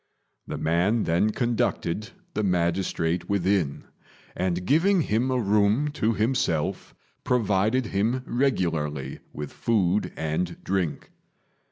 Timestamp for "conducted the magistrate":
1.29-3.29